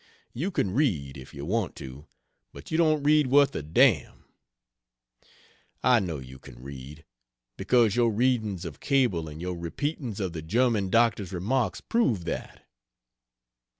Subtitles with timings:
[0.33, 2.07] You can read, if you want to,
[2.51, 4.25] but you don't read worth a damn.
[5.83, 7.05] I know you can read,
[7.55, 12.67] because your readings of Cable and your repeatings of the German doctor's remarks prove that.